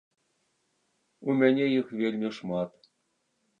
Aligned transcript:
У 1.29 1.35
мяне 1.43 1.65
іх 1.79 1.93
вельмі 2.01 2.29
шмат! 2.41 2.69